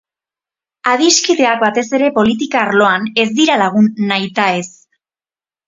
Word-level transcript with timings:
Adiskideak, 0.93 1.59
batez 1.65 1.83
ere 1.99 2.09
politika 2.17 2.61
arloan, 2.63 3.07
ez 3.25 3.29
dira 3.43 3.61
lagun 3.65 3.93
nahitaez. 4.15 4.67